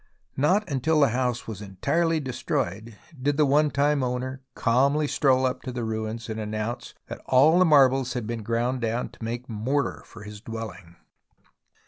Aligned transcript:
Not 0.35 0.67
until 0.67 0.99
the 1.01 1.09
house 1.09 1.45
was 1.45 1.61
entirely 1.61 2.19
destroyed 2.19 2.95
did 3.21 3.37
the 3.37 3.45
one 3.45 3.69
time 3.69 4.01
owner 4.01 4.41
calmly 4.55 5.07
stroll 5.07 5.45
up 5.45 5.61
to 5.61 5.71
the 5.71 5.83
ruins 5.83 6.27
and 6.27 6.39
announce 6.39 6.95
that 7.05 7.21
all 7.27 7.59
the 7.59 7.65
marbles 7.65 8.13
had 8.13 8.25
been 8.25 8.41
ground 8.41 8.81
down 8.81 9.09
to 9.09 9.23
make 9.23 9.47
mortar 9.47 10.01
for 10.07 10.23
his 10.23 10.41
dwelling. 10.41 10.95